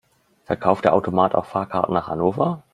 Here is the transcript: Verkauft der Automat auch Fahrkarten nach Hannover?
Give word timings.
Verkauft 0.45 0.83
der 0.85 0.93
Automat 0.95 1.35
auch 1.35 1.45
Fahrkarten 1.45 1.93
nach 1.93 2.07
Hannover? 2.07 2.63